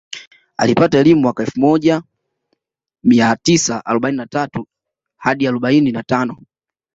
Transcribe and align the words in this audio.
Alipata 0.57 0.97
elimu 0.99 1.21
mwaka 1.21 1.43
elfu 1.43 1.59
moja 1.59 2.03
mia 3.03 3.35
tisa 3.35 3.85
arobaini 3.85 4.17
na 4.17 4.27
tatu 4.27 4.67
hadi 5.17 5.47
arobaini 5.47 5.91
na 5.91 6.03
tano 6.03 6.37